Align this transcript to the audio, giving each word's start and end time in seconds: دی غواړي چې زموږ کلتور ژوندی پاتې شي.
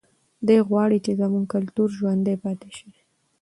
دی 0.47 0.57
غواړي 0.69 0.97
چې 1.05 1.11
زموږ 1.21 1.45
کلتور 1.53 1.87
ژوندی 1.97 2.35
پاتې 2.43 2.69
شي. 2.77 2.89